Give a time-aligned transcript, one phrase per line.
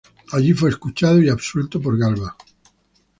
[0.33, 2.35] Allí fue escuchado y absuelto por Galba.